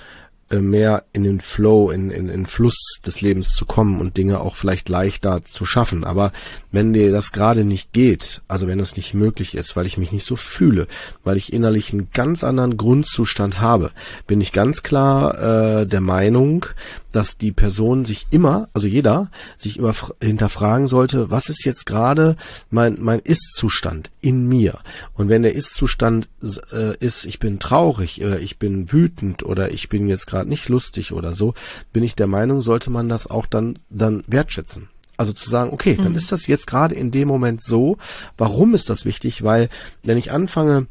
[0.60, 4.56] mehr in den Flow, in, in, in Fluss des Lebens zu kommen und Dinge auch
[4.56, 6.04] vielleicht leichter zu schaffen.
[6.04, 6.32] Aber
[6.72, 10.12] wenn dir das gerade nicht geht, also wenn das nicht möglich ist, weil ich mich
[10.12, 10.88] nicht so fühle,
[11.24, 13.92] weil ich innerlich einen ganz anderen Grundzustand habe,
[14.28, 16.66] bin ich ganz klar äh, der Meinung,
[17.12, 22.36] dass die Person sich immer, also jeder, sich immer hinterfragen sollte, was ist jetzt gerade
[22.70, 24.80] mein, mein Ist-Zustand in mir?
[25.14, 26.30] Und wenn der Ist-Zustand
[26.72, 30.70] äh, ist, ich bin traurig, äh, ich bin wütend oder ich bin jetzt gerade nicht
[30.70, 31.54] lustig oder so,
[31.94, 34.90] bin ich der Meinung, sollte man das auch dann, dann wertschätzen.
[35.18, 36.18] Also zu sagen, okay, dann mhm.
[36.18, 37.98] ist das jetzt gerade in dem Moment so.
[38.38, 39.44] Warum ist das wichtig?
[39.44, 39.70] Weil
[40.02, 40.88] wenn ich anfange,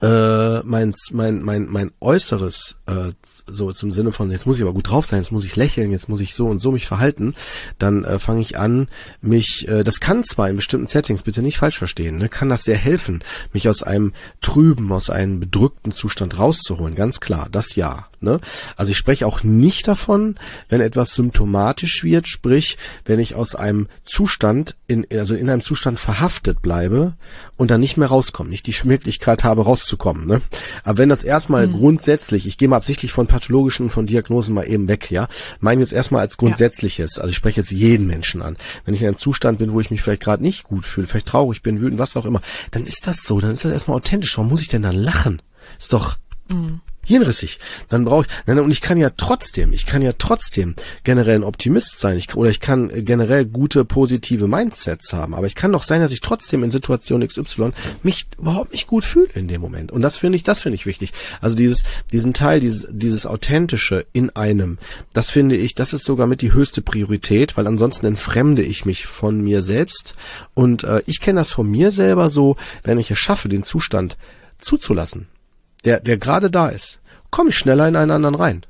[0.00, 3.12] äh, mein, mein, mein, mein Äußeres, äh,
[3.46, 5.90] so zum Sinne von, jetzt muss ich aber gut drauf sein, jetzt muss ich lächeln,
[5.90, 7.34] jetzt muss ich so und so mich verhalten,
[7.78, 8.88] dann äh, fange ich an,
[9.20, 12.64] mich, äh, das kann zwar in bestimmten Settings, bitte nicht falsch verstehen, ne, kann das
[12.64, 18.08] sehr helfen, mich aus einem trüben, aus einem bedrückten Zustand rauszuholen, ganz klar, das ja.
[18.22, 18.38] Ne?
[18.76, 20.36] Also ich spreche auch nicht davon,
[20.68, 25.98] wenn etwas symptomatisch wird, sprich, wenn ich aus einem Zustand, in, also in einem Zustand
[25.98, 27.14] verhaftet bleibe
[27.56, 30.26] und dann nicht mehr rauskomme, nicht die Möglichkeit habe, rauszukommen.
[30.26, 30.40] Ne?
[30.84, 31.72] Aber wenn das erstmal mhm.
[31.72, 35.26] grundsätzlich, ich gehe mal absichtlich von pathologischen, von Diagnosen mal eben weg, ja,
[35.60, 38.56] meine jetzt erstmal als grundsätzliches, also ich spreche jetzt jeden Menschen an.
[38.84, 41.28] Wenn ich in einem Zustand bin, wo ich mich vielleicht gerade nicht gut fühle, vielleicht
[41.28, 44.36] traurig bin, wütend, was auch immer, dann ist das so, dann ist das erstmal authentisch.
[44.36, 45.42] Warum muss ich denn dann lachen?
[45.78, 46.16] Ist doch,
[46.48, 47.58] mhm hirnrissig.
[47.88, 51.98] Dann brauche ich, und ich kann ja trotzdem, ich kann ja trotzdem generell ein Optimist
[51.98, 56.00] sein, ich, oder ich kann generell gute positive Mindsets haben, aber ich kann doch sein,
[56.00, 59.90] dass ich trotzdem in Situation XY mich überhaupt nicht gut fühle in dem Moment.
[59.92, 61.12] Und das finde ich, das finde ich wichtig.
[61.40, 64.78] Also dieses, diesen Teil, dieses, dieses authentische in einem,
[65.12, 69.06] das finde ich, das ist sogar mit die höchste Priorität, weil ansonsten entfremde ich mich
[69.06, 70.14] von mir selbst.
[70.54, 74.16] Und äh, ich kenne das von mir selber so, wenn ich es schaffe, den Zustand
[74.58, 75.26] zuzulassen
[75.84, 78.66] der, der gerade da ist, komme ich schneller in einen anderen rein.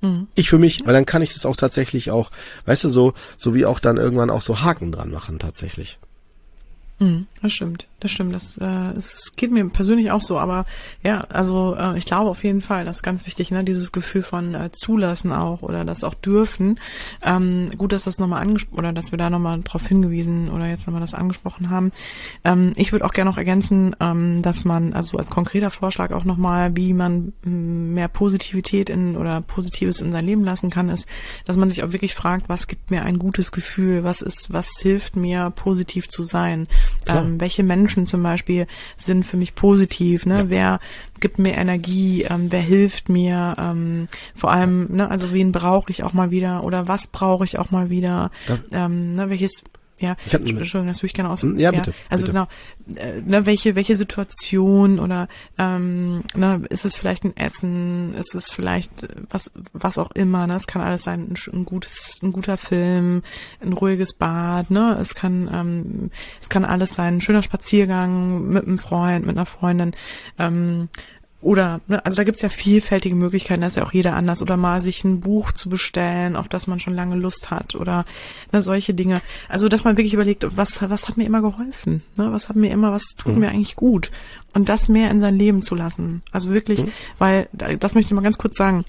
[0.00, 0.28] Mhm.
[0.34, 2.30] Ich für mich, weil dann kann ich das auch tatsächlich auch,
[2.66, 5.98] weißt du, so, so wie auch dann irgendwann auch so Haken dran machen tatsächlich.
[6.98, 8.34] Mhm, das stimmt, das stimmt.
[8.34, 10.64] Das äh, es geht mir persönlich auch so, aber
[11.02, 14.22] ja, also äh, ich glaube auf jeden Fall, das ist ganz wichtig, ne, dieses Gefühl
[14.22, 16.80] von äh, zulassen auch oder das auch dürfen.
[17.22, 20.86] Ähm, gut, dass das nochmal angesprochen oder dass wir da nochmal drauf hingewiesen oder jetzt
[20.86, 21.92] nochmal das angesprochen haben.
[22.44, 26.24] Ähm, ich würde auch gerne noch ergänzen, ähm, dass man also als konkreter Vorschlag auch
[26.24, 31.06] nochmal, wie man mm, mehr Positivität in oder Positives in sein Leben lassen kann, ist,
[31.44, 34.68] dass man sich auch wirklich fragt, was gibt mir ein gutes Gefühl, was ist, was
[34.80, 36.66] hilft mir positiv zu sein
[37.06, 40.38] ähm, welche Menschen zum Beispiel sind für mich positiv, ne?
[40.38, 40.50] Ja.
[40.50, 40.80] Wer
[41.20, 46.02] gibt mir Energie, ähm, wer hilft mir, ähm, vor allem, ne, also wen brauche ich
[46.02, 48.30] auch mal wieder oder was brauche ich auch mal wieder,
[48.72, 49.62] ähm, ne, welches
[50.02, 51.58] ja, ich hab, Entschuldigung, das würde ich gerne ausführen.
[51.58, 51.94] Ja, bitte.
[52.10, 52.46] Also bitte.
[52.86, 58.34] genau, äh, ne, welche, welche Situation oder ähm, ne, ist es vielleicht ein Essen, ist
[58.34, 60.56] es vielleicht was, was auch immer, ne?
[60.56, 63.22] Es kann alles sein, ein, ein gutes, ein guter Film,
[63.60, 64.98] ein ruhiges Bad, ne?
[65.00, 66.10] Es kann, ähm,
[66.40, 69.92] es kann alles sein, ein schöner Spaziergang mit einem Freund, mit einer Freundin,
[70.38, 70.88] ähm,
[71.42, 74.42] oder, ne, also da gibt's ja vielfältige Möglichkeiten, da ist ja auch jeder anders.
[74.42, 77.74] Oder mal sich ein Buch zu bestellen, auf das man schon lange Lust hat.
[77.74, 78.04] Oder
[78.52, 79.20] ne, solche Dinge.
[79.48, 82.02] Also, dass man wirklich überlegt, was, was hat mir immer geholfen?
[82.16, 82.32] Ne?
[82.32, 83.40] Was hat mir immer, was tut mhm.
[83.40, 84.12] mir eigentlich gut?
[84.54, 86.22] Und das mehr in sein Leben zu lassen.
[86.30, 86.92] Also wirklich, mhm.
[87.18, 88.84] weil, das möchte ich mal ganz kurz sagen,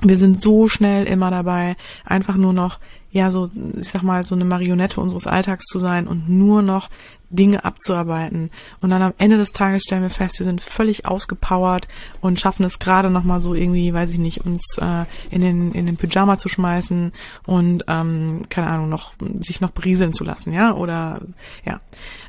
[0.00, 2.78] wir sind so schnell immer dabei, einfach nur noch,
[3.10, 6.90] ja, so, ich sag mal, so eine Marionette unseres Alltags zu sein und nur noch
[7.30, 8.50] Dinge abzuarbeiten.
[8.80, 11.88] Und dann am Ende des Tages stellen wir fest, wir sind völlig ausgepowert
[12.20, 15.72] und schaffen es gerade noch mal so irgendwie, weiß ich nicht, uns äh, in den
[15.72, 17.12] in den Pyjama zu schmeißen
[17.46, 21.20] und ähm, keine Ahnung noch sich noch berieseln zu lassen, ja oder
[21.64, 21.80] ja.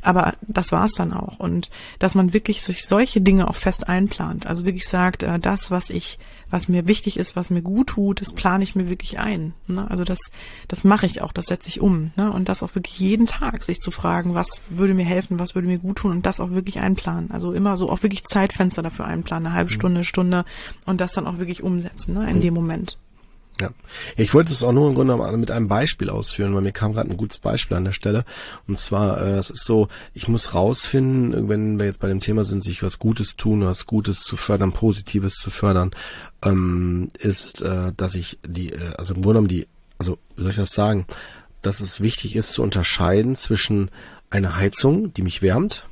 [0.02, 4.66] Aber das war's dann auch und dass man wirklich solche Dinge auch fest einplant, also
[4.66, 8.34] wirklich sagt, äh, das was ich was mir wichtig ist, was mir gut tut, das
[8.34, 9.54] plane ich mir wirklich ein.
[9.68, 9.90] Ne?
[9.90, 10.20] Also das,
[10.68, 12.12] das mache ich auch, das setze ich um.
[12.16, 12.32] Ne?
[12.32, 15.68] Und das auch wirklich jeden Tag sich zu fragen, was würde mir helfen, was würde
[15.68, 17.32] mir gut tun und das auch wirklich einplanen.
[17.32, 19.76] Also immer so auch wirklich Zeitfenster dafür einplanen, eine halbe mhm.
[19.76, 20.46] Stunde, Stunde
[20.86, 22.30] und das dann auch wirklich umsetzen ne?
[22.30, 22.42] in mhm.
[22.42, 22.98] dem Moment.
[23.60, 23.72] Ja.
[24.16, 27.10] Ich wollte es auch nur im Grunde mit einem Beispiel ausführen, weil mir kam gerade
[27.10, 28.24] ein gutes Beispiel an der Stelle.
[28.68, 32.46] Und zwar, äh, es ist so, ich muss rausfinden, wenn wir jetzt bei dem Thema
[32.46, 35.92] sind, sich was Gutes tun, was Gutes zu fördern, Positives zu fördern,
[36.42, 39.68] ähm, ist, äh, dass ich die, äh, also im Grunde genommen die,
[39.98, 41.06] also wie soll ich das sagen,
[41.62, 43.92] dass es wichtig ist zu unterscheiden zwischen
[44.30, 45.86] einer Heizung, die mich wärmt,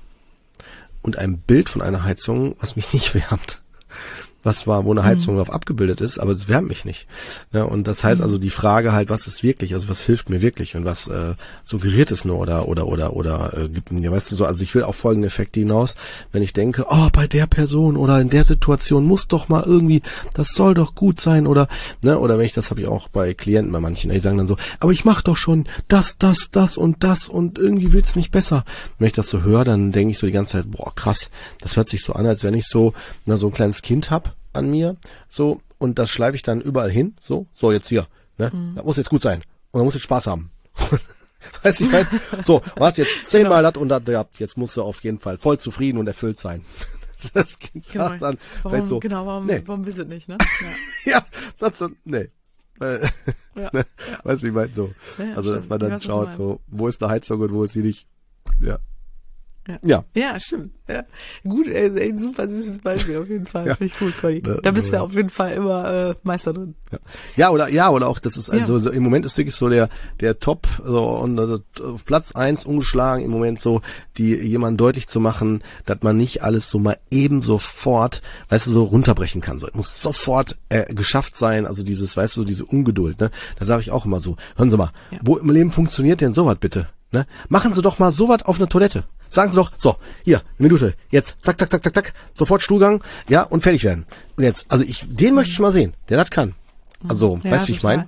[1.02, 3.62] und einem Bild von einer Heizung, was mich nicht wärmt
[4.48, 5.40] was war, wo eine Heizung mhm.
[5.40, 7.06] drauf abgebildet ist, aber es wärmt mich nicht.
[7.52, 10.42] Ja, und das heißt also die Frage halt, was ist wirklich, also was hilft mir
[10.42, 14.32] wirklich und was äh, suggeriert es nur oder oder oder oder äh, gibt mir, weißt
[14.32, 15.96] du so, also ich will auf folgende Effekte hinaus,
[16.32, 20.02] wenn ich denke, oh, bei der Person oder in der Situation muss doch mal irgendwie,
[20.34, 21.68] das soll doch gut sein oder
[22.02, 24.48] ne, oder wenn ich das habe ich auch bei Klienten bei manchen, die sagen dann
[24.48, 28.32] so, aber ich mache doch schon das, das, das und das und irgendwie will's nicht
[28.32, 28.64] besser.
[28.98, 31.30] Wenn ich das so höre, dann denke ich so die ganze Zeit, boah, krass,
[31.60, 32.94] das hört sich so an, als wenn ich so,
[33.26, 34.98] na, so ein kleines Kind hab an mir,
[35.30, 38.76] so, und das schleife ich dann überall hin, so, so jetzt hier, ne, mhm.
[38.76, 40.52] das muss jetzt gut sein und man muss jetzt Spaß haben.
[41.64, 42.08] Weiß ich halt,
[42.46, 43.72] so, du hast jetzt zehnmal genau.
[43.72, 46.64] das und das gehabt, jetzt musst du auf jeden Fall voll zufrieden und erfüllt sein.
[47.34, 48.16] das Kind genau.
[48.18, 49.62] dann, warum, so, genau, warum, nee.
[49.66, 50.38] warum bist du nicht, ne?
[51.06, 52.30] Ja, ja sagt so, nee.
[52.80, 53.00] ja,
[53.56, 53.72] ne?
[53.76, 53.84] ja.
[54.24, 54.94] Weißt du, wie ich meine, so.
[55.18, 57.82] Ja, also, dass man dann schaut, so, wo ist eine Heizung und wo ist sie
[57.82, 58.08] nicht.
[58.60, 58.78] Ja.
[59.68, 59.78] Ja.
[59.84, 60.04] Ja.
[60.16, 60.72] Ja, stimmt.
[60.88, 61.04] Ja.
[61.44, 63.68] Gut, ey, ey, super süßes Beispiel auf jeden Fall.
[63.68, 63.76] Ja.
[63.76, 64.42] Finde ich gut, Conny.
[64.46, 65.02] Ja, Da bist du ja.
[65.02, 66.76] auf jeden Fall immer äh, Meister drin.
[67.36, 68.60] Ja, oder ja, oder auch das ist Ja.
[68.60, 69.90] also so, im Moment ist wirklich so der
[70.22, 73.82] der Top so und also, auf Platz eins ungeschlagen im Moment so,
[74.18, 78.72] die jemand deutlich zu machen, dass man nicht alles so mal eben sofort, weißt du,
[78.72, 79.60] so runterbrechen kann.
[79.60, 83.30] So, es muss sofort äh, geschafft sein, also dieses, weißt du, diese Ungeduld, ne?
[83.60, 85.20] Da sage ich auch immer so, hören Sie mal, Ja.
[85.24, 86.88] wo im Leben funktioniert denn sowas bitte?
[87.12, 87.26] Ne?
[87.50, 89.04] Machen Sie doch mal sowas auf eine Toilette.
[89.30, 93.04] Sagen Sie doch, so, hier, eine Minute, jetzt, zack, zack, zack, zack, zack, sofort Stuhlgang,
[93.28, 94.06] ja, und fertig werden.
[94.36, 96.56] Und jetzt, also ich, den möchte ich mal sehen, der das kann.
[97.08, 98.08] Also, Ja, weißt du, wie ich meine?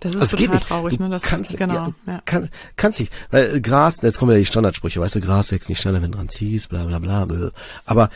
[0.00, 0.68] Das ist Also geht total nicht.
[0.68, 1.08] traurig, ne?
[1.10, 1.74] Das kannst, genau.
[1.74, 3.12] Ja, Ja, Kann, kannst nicht.
[3.30, 6.10] Weil äh, Gras, jetzt kommen ja die Standardsprüche, weißt du, Gras wächst nicht schneller, wenn
[6.12, 7.26] du dran ziehst, bla bla bla.
[7.26, 7.50] bla.
[7.84, 8.08] Aber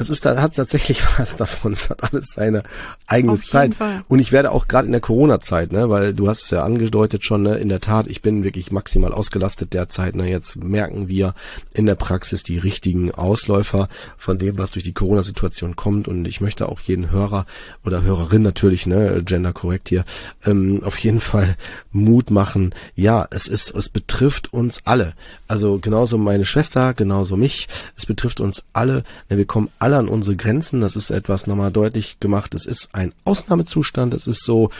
[0.00, 1.74] das ist da hat tatsächlich was davon.
[1.74, 2.62] Es hat alles seine
[3.06, 3.74] eigene Auf jeden Zeit.
[3.74, 4.02] Fall.
[4.08, 7.22] Und ich werde auch gerade in der Corona-Zeit, ne, weil du hast es ja angedeutet
[7.22, 10.16] schon, ne, in der Tat, ich bin wirklich maximal ausgelastet derzeit.
[10.16, 11.34] Ne, jetzt merken wir
[11.74, 16.08] in der Praxis die richtigen Ausläufer von dem, was durch die Corona-Situation kommt.
[16.08, 17.44] Und ich möchte auch jeden Hörer
[17.84, 20.06] oder Hörerin natürlich, ne, gender korrekt hier,
[20.46, 21.56] ähm, auf jeden Fall
[21.92, 22.74] Mut machen.
[22.94, 25.12] Ja, es ist, es betrifft uns alle.
[25.46, 27.68] Also genauso meine Schwester, genauso mich.
[27.98, 29.02] Es betrifft uns alle.
[29.28, 30.80] Ne, wir kommen alle an unsere Grenzen.
[30.80, 32.54] Das ist etwas nochmal deutlich gemacht.
[32.54, 34.14] Es ist ein Ausnahmezustand.
[34.14, 34.70] Es ist so,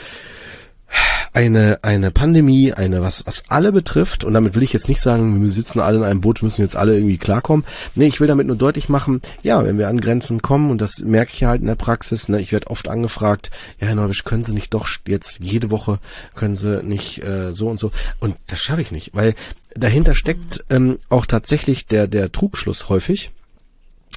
[1.33, 5.41] eine, eine Pandemie, eine, was, was alle betrifft, und damit will ich jetzt nicht sagen,
[5.41, 7.65] wir sitzen alle in einem Boot, müssen jetzt alle irgendwie klarkommen.
[7.95, 10.99] Nee, ich will damit nur deutlich machen, ja, wenn wir an Grenzen kommen, und das
[11.01, 14.45] merke ich halt in der Praxis, ne, ich werde oft angefragt, ja, Herr Neubisch, können
[14.45, 15.99] Sie nicht doch jetzt jede Woche,
[16.35, 19.35] können Sie nicht äh, so und so, und das schaffe ich nicht, weil
[19.77, 23.31] dahinter steckt ähm, auch tatsächlich der, der Trugschluss häufig,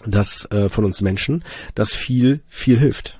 [0.05, 1.43] dass äh, von uns Menschen,
[1.75, 3.19] dass viel, viel hilft.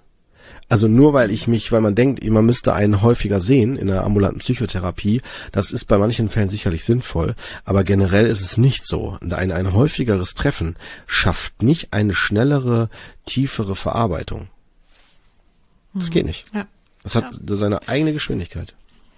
[0.69, 4.04] Also nur weil ich mich, weil man denkt, man müsste einen häufiger sehen in der
[4.04, 9.17] ambulanten Psychotherapie, das ist bei manchen Fällen sicherlich sinnvoll, aber generell ist es nicht so.
[9.22, 12.89] Ein, ein häufigeres Treffen schafft nicht eine schnellere,
[13.26, 14.48] tiefere Verarbeitung.
[15.93, 16.46] Das geht nicht.
[16.54, 16.65] ja.
[17.04, 18.74] Das hat seine eigene Geschwindigkeit.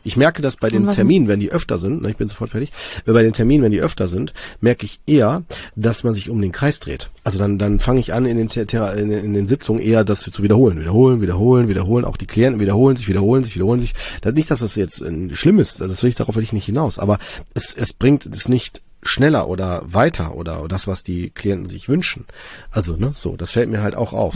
[0.05, 2.71] Ich merke das bei den Terminen, wenn die öfter sind, ne, ich bin sofort fertig,
[3.05, 5.43] bei den Terminen, wenn die öfter sind, merke ich eher,
[5.75, 7.09] dass man sich um den Kreis dreht.
[7.23, 10.43] Also dann, dann fange ich an in den, in, in den Sitzungen eher das zu
[10.43, 12.05] wiederholen, wiederholen, wiederholen, wiederholen.
[12.05, 13.93] Auch die Klienten wiederholen sich, wiederholen sich, wiederholen sich.
[14.21, 16.65] Das, nicht, dass das jetzt äh, schlimm ist, das will ich darauf will ich nicht
[16.65, 17.17] hinaus, aber
[17.55, 22.25] es, es bringt es nicht schneller oder weiter oder das, was die Klienten sich wünschen.
[22.69, 24.35] Also, ne, so, das fällt mir halt auch auf.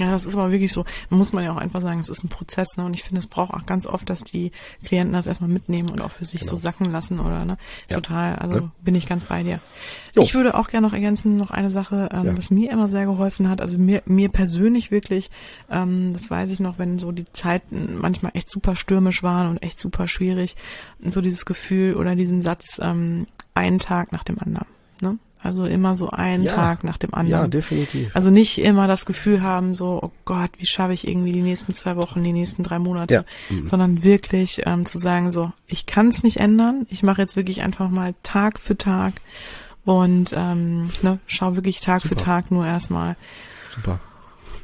[0.00, 2.30] Ja, das ist aber wirklich so, muss man ja auch einfach sagen, es ist ein
[2.30, 2.84] Prozess, ne?
[2.86, 4.50] Und ich finde, es braucht auch ganz oft, dass die
[4.84, 7.58] Klienten das erstmal mitnehmen und auch für sich so sacken lassen oder ne?
[7.90, 7.96] Ja.
[7.96, 8.70] Total, also Ne?
[8.80, 9.60] bin ich ganz bei dir.
[10.16, 10.22] Jo.
[10.22, 12.38] Ich würde auch gerne noch ergänzen, noch eine Sache, ähm, Ja.
[12.38, 15.30] was mir immer sehr geholfen hat, also mir, mir persönlich wirklich,
[15.70, 19.62] ähm, das weiß ich noch, wenn so die Zeiten manchmal echt super stürmisch waren und
[19.62, 20.56] echt super schwierig,
[21.04, 24.68] so dieses Gefühl oder diesen Satz, ähm, einen Tag nach dem anderen,
[25.02, 25.18] ne?
[25.44, 26.54] Also immer so einen Ja.
[26.54, 27.42] Tag nach dem anderen.
[27.42, 28.14] Ja, definitiv.
[28.14, 31.74] Also nicht immer das Gefühl haben, so, oh Gott, wie schaffe ich irgendwie die nächsten
[31.74, 33.24] zwei Wochen, die nächsten drei Monate, Ja.
[33.50, 33.66] Mhm.
[33.66, 37.62] sondern wirklich ähm, zu sagen, so, ich kann es nicht ändern, ich mache jetzt wirklich
[37.62, 39.14] einfach mal Tag für Tag
[39.84, 42.22] und ähm, ne, schau wirklich Tag für Super.
[42.24, 43.16] Tag nur erstmal.
[43.68, 43.98] Super.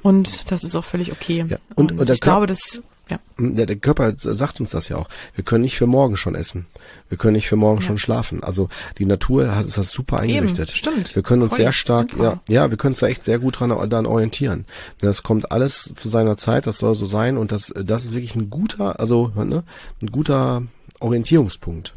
[0.03, 1.45] Und das ist auch völlig okay.
[1.49, 1.57] Ja.
[1.75, 5.09] Und- und der ich glaube, das, ja, Der, der Körper sagt uns das ja auch.
[5.35, 6.66] Wir können nicht für morgen schon essen.
[7.09, 8.42] Wir können nicht für morgen schon schlafen.
[8.42, 8.68] Also
[8.99, 10.71] die Natur hat ist das super eingerichtet.
[10.71, 11.14] stimmt.
[11.14, 12.40] Wir können uns Voll, sehr stark, super.
[12.49, 14.66] ja, ja, wir können uns da echt sehr gut dran, dran orientieren.
[15.01, 18.35] Das kommt alles zu seiner Zeit, das soll so sein und das, das ist wirklich
[18.35, 19.62] ein guter, also ne,
[20.03, 20.62] ein guter
[21.01, 21.94] Orientierungspunkt.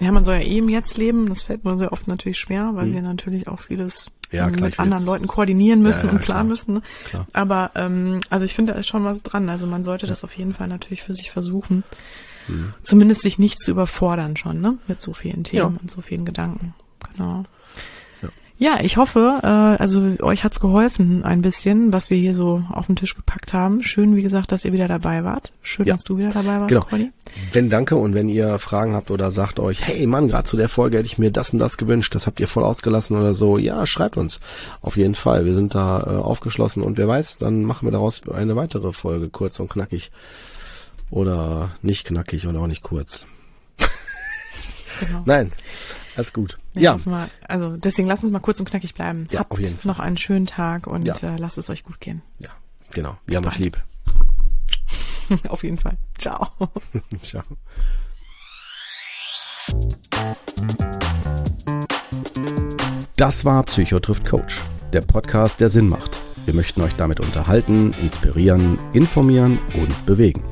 [0.00, 0.12] Ja.
[0.12, 2.92] Man soll ja eh im Jetzt leben, das fällt mir sehr oft natürlich schwer, weil
[2.92, 4.10] wir natürlich auch vieles.
[4.32, 6.74] Ja, ähm, klar, mit anderen Leuten koordinieren müssen Ja, ja, und planen müssen.
[6.74, 6.82] Ne?
[7.04, 7.26] Klar.
[7.32, 9.48] Aber ähm, also ich finde, da ist schon was dran.
[9.48, 11.82] Also man sollte das auf jeden Fall natürlich für sich versuchen.
[12.46, 12.74] Mhm.
[12.82, 14.78] Zumindest sich nicht zu überfordern schon, ne?
[14.86, 16.74] Mit so vielen Themen und so vielen Gedanken.
[17.12, 17.44] Genau.
[18.60, 18.78] Ja.
[18.82, 22.94] Ich hoffe, äh, also euch hat's geholfen ein bisschen, was wir hier so auf den
[22.96, 23.82] Tisch gepackt haben.
[23.82, 25.50] Schön, wie gesagt, dass ihr wieder dabei wart.
[25.62, 25.94] Schön, Ja.
[25.94, 26.82] dass du wieder dabei warst, Genau.
[26.82, 27.10] Conny.
[27.52, 30.68] Wenn danke und wenn ihr Fragen habt oder sagt euch, hey Mann, gerade zu der
[30.68, 33.56] Folge hätte ich mir das und das gewünscht, das habt ihr voll ausgelassen oder so,
[33.56, 34.40] ja, schreibt uns.
[34.82, 35.46] Auf jeden Fall.
[35.46, 39.30] Wir sind da äh, aufgeschlossen und wer weiß, dann machen wir daraus eine weitere Folge,
[39.30, 40.10] kurz und knackig.
[41.10, 43.26] Oder nicht knackig und auch nicht kurz.
[45.00, 45.22] Genau.
[45.24, 45.50] Nein,
[46.16, 46.58] alles gut.
[46.74, 46.96] Ja.
[46.96, 49.26] Ja, wir- Also deswegen lasst uns mal kurz und knackig bleiben.
[49.30, 49.90] Ja, Habt auf jeden Fall.
[49.90, 51.14] noch einen schönen Tag und Ja.
[51.22, 52.22] äh, lasst es euch gut gehen.
[52.38, 52.50] ja,
[52.92, 53.16] genau.
[53.26, 53.58] Wir haben euch bald.
[53.60, 53.78] lieb.
[55.48, 55.96] auf jeden Fall.
[56.18, 56.48] Ciao.
[57.22, 57.42] Ciao.
[63.16, 64.56] Das war Psychotrift Coach,
[64.92, 66.16] der Podcast, der Sinn macht.
[66.46, 70.42] Wir möchten euch damit unterhalten, inspirieren, informieren und bewegen.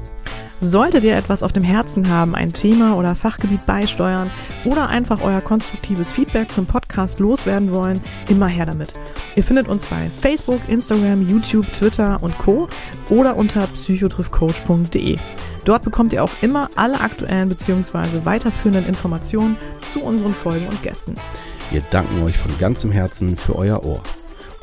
[0.61, 4.29] Solltet ihr etwas auf dem Herzen haben, ein Thema oder Fachgebiet beisteuern
[4.65, 8.93] oder einfach euer konstruktives Feedback zum Podcast loswerden wollen, immer her damit.
[9.37, 12.69] Ihr findet uns bei Facebook, Instagram, YouTube, Twitter und Co.
[13.09, 15.17] oder unter psychotriffcoach.de.
[15.65, 18.25] Dort bekommt ihr auch immer alle aktuellen bzw.
[18.25, 21.15] weiterführenden Informationen zu unseren Folgen und Gästen.
[21.71, 24.03] Wir danken euch von ganzem Herzen für euer Ohr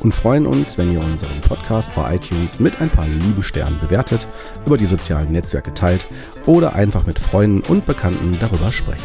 [0.00, 4.26] und freuen uns, wenn ihr unseren Podcast bei iTunes mit ein paar lieben Sternen bewertet,
[4.64, 6.06] über die sozialen Netzwerke teilt
[6.46, 9.04] oder einfach mit Freunden und Bekannten darüber sprecht.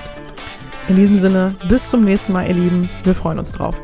[0.87, 2.89] In diesem Sinne, bis zum nächsten Mal, ihr Lieben.
[3.03, 3.75] Wir freuen uns drauf.